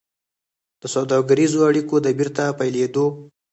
د 0.81 0.83
سوداګريزو 0.95 1.59
اړيکو 1.69 1.95
د 2.05 2.07
بېرته 2.17 2.43
پيلېدو 2.59 3.05